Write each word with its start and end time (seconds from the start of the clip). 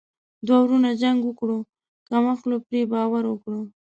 دوه 0.45 0.59
ورونو 0.63 0.89
جنګ 1.01 1.19
وکړو 1.25 1.59
کم 2.07 2.23
عقلو 2.33 2.57
پري 2.67 2.81
باور 2.91 3.23
وکړو. 3.27 3.61